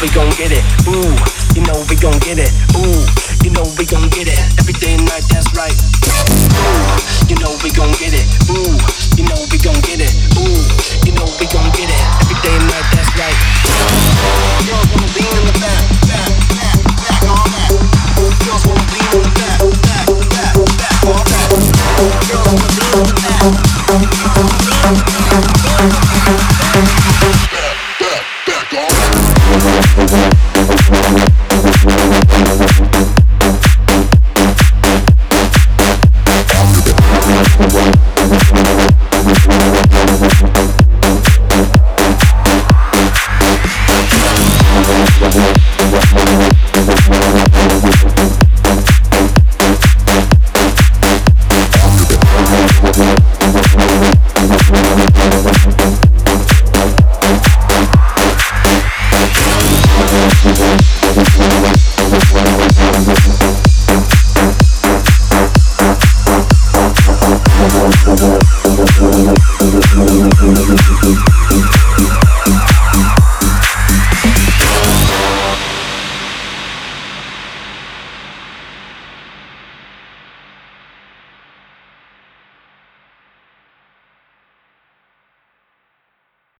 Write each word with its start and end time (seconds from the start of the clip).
we 0.00 0.08
gon' 0.08 0.30
get 0.30 0.50
it. 0.50 0.64
Ooh, 0.88 1.12
you 1.54 1.62
know 1.66 1.84
we 1.88 1.96
gon' 1.96 2.18
get 2.20 2.38
it. 2.38 2.50
Ooh. 2.76 2.99